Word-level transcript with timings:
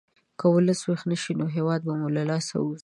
که 0.39 0.45
ولس 0.55 0.81
ویښ 0.87 1.01
نه 1.11 1.17
شي، 1.21 1.33
نو 1.39 1.45
هېواد 1.55 1.81
به 1.87 1.93
مو 1.99 2.07
له 2.15 2.23
لاسه 2.29 2.53
ووځي. 2.59 2.79